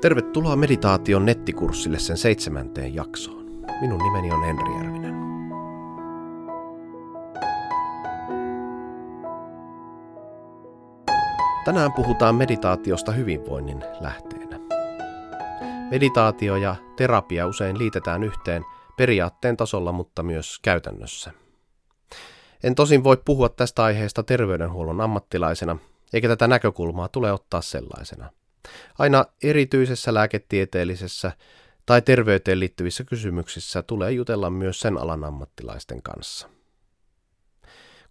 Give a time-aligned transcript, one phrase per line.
[0.00, 3.46] Tervetuloa meditaation nettikurssille sen seitsemänteen jaksoon.
[3.80, 5.14] Minun nimeni on Henri Järvinen.
[11.64, 14.60] Tänään puhutaan meditaatiosta hyvinvoinnin lähteenä.
[15.90, 18.64] Meditaatio ja terapia usein liitetään yhteen
[18.96, 21.32] periaatteen tasolla, mutta myös käytännössä.
[22.64, 25.78] En tosin voi puhua tästä aiheesta terveydenhuollon ammattilaisena,
[26.12, 28.30] eikä tätä näkökulmaa tule ottaa sellaisena–
[28.98, 31.32] Aina erityisessä lääketieteellisessä
[31.86, 36.48] tai terveyteen liittyvissä kysymyksissä tulee jutella myös sen alan ammattilaisten kanssa.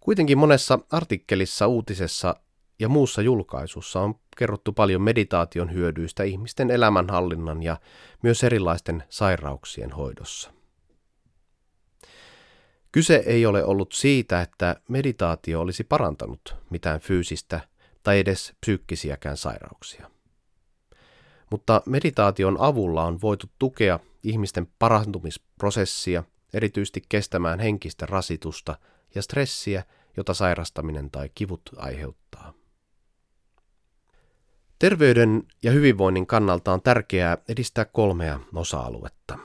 [0.00, 2.36] Kuitenkin monessa artikkelissa, uutisessa
[2.78, 7.76] ja muussa julkaisussa on kerrottu paljon meditaation hyödyistä ihmisten elämänhallinnan ja
[8.22, 10.52] myös erilaisten sairauksien hoidossa.
[12.92, 17.60] Kyse ei ole ollut siitä, että meditaatio olisi parantanut mitään fyysistä
[18.02, 20.10] tai edes psyykkisiäkään sairauksia
[21.50, 28.78] mutta meditaation avulla on voitu tukea ihmisten parantumisprosessia, erityisesti kestämään henkistä rasitusta
[29.14, 29.84] ja stressiä,
[30.16, 32.52] jota sairastaminen tai kivut aiheuttaa.
[34.78, 39.38] Terveyden ja hyvinvoinnin kannalta on tärkeää edistää kolmea osa-aluetta.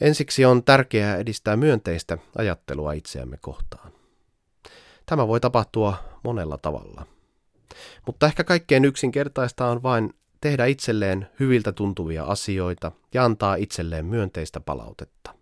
[0.00, 3.92] Ensiksi on tärkeää edistää myönteistä ajattelua itseämme kohtaan.
[5.06, 7.06] Tämä voi tapahtua monella tavalla.
[8.06, 14.60] Mutta ehkä kaikkein yksinkertaista on vain tehdä itselleen hyviltä tuntuvia asioita ja antaa itselleen myönteistä
[14.60, 15.34] palautetta.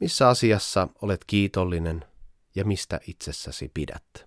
[0.00, 2.04] Missä asiassa olet kiitollinen
[2.54, 4.26] ja mistä itsessäsi pidät?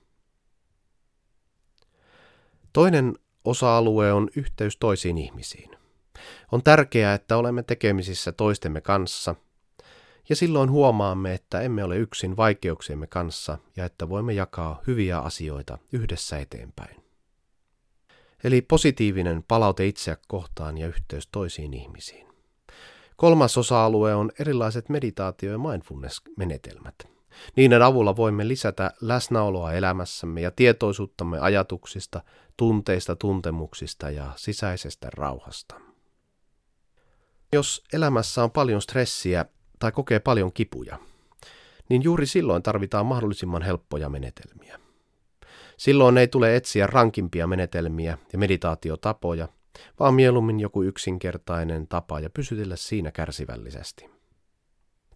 [2.73, 5.77] Toinen osa-alue on yhteys toisiin ihmisiin.
[6.51, 9.35] On tärkeää, että olemme tekemisissä toistemme kanssa,
[10.29, 15.77] ja silloin huomaamme, että emme ole yksin vaikeuksiemme kanssa ja että voimme jakaa hyviä asioita
[15.91, 17.02] yhdessä eteenpäin.
[18.43, 22.27] Eli positiivinen palaute itseä kohtaan ja yhteys toisiin ihmisiin.
[23.15, 26.95] Kolmas osa-alue on erilaiset meditaatio- ja mindfulness-menetelmät.
[27.55, 32.21] Niiden avulla voimme lisätä läsnäoloa elämässämme ja tietoisuuttamme ajatuksista,
[32.57, 35.75] tunteista, tuntemuksista ja sisäisestä rauhasta.
[37.53, 39.45] Jos elämässä on paljon stressiä
[39.79, 40.99] tai kokee paljon kipuja,
[41.89, 44.82] niin juuri silloin tarvitaan mahdollisimman helppoja menetelmiä.
[45.77, 49.47] Silloin ei tule etsiä rankimpia menetelmiä ja meditaatiotapoja,
[49.99, 54.09] vaan mieluummin joku yksinkertainen tapa ja pysytellä siinä kärsivällisesti.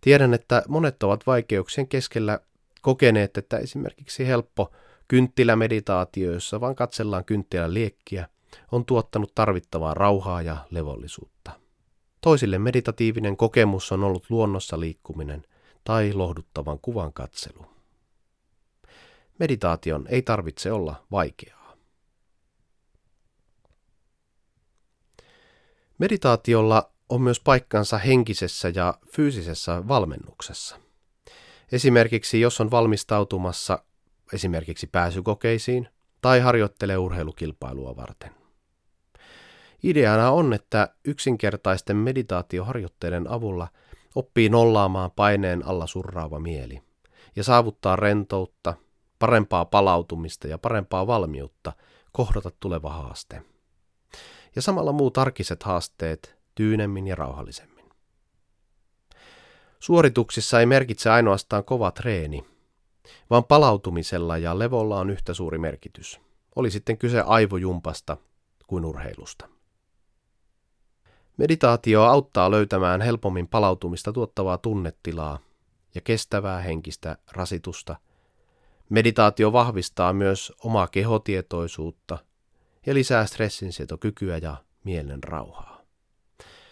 [0.01, 2.39] Tiedän, että monet ovat vaikeuksien keskellä
[2.81, 4.71] kokeneet, että esimerkiksi helppo
[5.07, 8.27] kynttilämeditaatio, jossa vaan katsellaan kynttilän liekkiä,
[8.71, 11.51] on tuottanut tarvittavaa rauhaa ja levollisuutta.
[12.21, 15.43] Toisille meditatiivinen kokemus on ollut luonnossa liikkuminen
[15.83, 17.76] tai lohduttavan kuvan katselu.
[19.39, 21.75] Meditaation ei tarvitse olla vaikeaa.
[25.97, 30.79] Meditaatiolla on myös paikkansa henkisessä ja fyysisessä valmennuksessa.
[31.71, 33.83] Esimerkiksi jos on valmistautumassa
[34.33, 35.89] esimerkiksi pääsykokeisiin
[36.21, 38.31] tai harjoittelee urheilukilpailua varten.
[39.83, 43.67] Ideana on, että yksinkertaisten meditaatioharjoitteiden avulla
[44.15, 46.81] oppii nollaamaan paineen alla surraava mieli
[47.35, 48.73] ja saavuttaa rentoutta
[49.19, 51.73] parempaa palautumista ja parempaa valmiutta
[52.11, 53.41] kohdata tuleva haaste.
[54.55, 57.85] Ja samalla muut arkiset haasteet tyynemmin ja rauhallisemmin.
[59.79, 62.45] Suorituksissa ei merkitse ainoastaan kova treeni,
[63.29, 66.19] vaan palautumisella ja levolla on yhtä suuri merkitys.
[66.55, 68.17] Oli sitten kyse aivojumpasta
[68.67, 69.49] kuin urheilusta.
[71.37, 75.39] Meditaatio auttaa löytämään helpommin palautumista tuottavaa tunnetilaa
[75.95, 77.95] ja kestävää henkistä rasitusta–
[78.89, 82.17] Meditaatio vahvistaa myös omaa kehotietoisuutta
[82.85, 85.81] ja lisää stressinsietokykyä ja mielen rauhaa.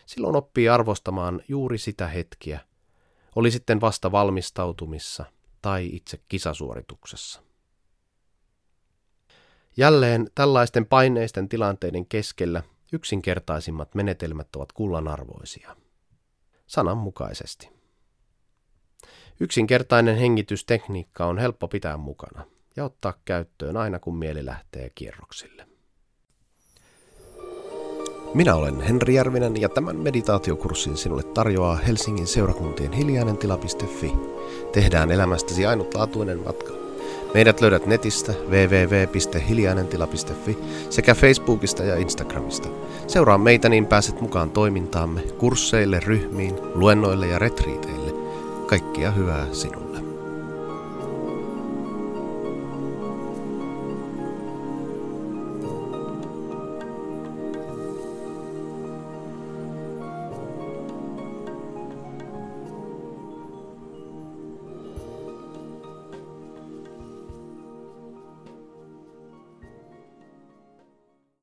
[0.05, 2.59] Silloin oppii arvostamaan juuri sitä hetkiä,
[3.35, 5.25] oli sitten vasta valmistautumissa
[5.61, 7.41] tai itse kisasuorituksessa.
[9.77, 12.63] Jälleen tällaisten paineisten tilanteiden keskellä
[12.93, 15.75] yksinkertaisimmat menetelmät ovat kullanarvoisia.
[16.67, 17.74] Sananmukaisesti.
[19.39, 22.45] Yksinkertainen hengitystekniikka on helppo pitää mukana
[22.75, 25.67] ja ottaa käyttöön aina kun mieli lähtee kierroksille.
[28.33, 34.13] Minä olen Henri Järvinen ja tämän meditaatiokurssin sinulle tarjoaa Helsingin seurakuntien hiljainentila.fi.
[34.71, 36.73] Tehdään elämästäsi ainutlaatuinen matka.
[37.33, 40.57] Meidät löydät netistä www.hiljainentila.fi
[40.89, 42.69] sekä Facebookista ja Instagramista.
[43.07, 48.04] Seuraa meitä niin pääset mukaan toimintaamme, kursseille, ryhmiin, luennoille ja retriiteille.
[48.65, 49.84] Kaikkia hyvää sinulle.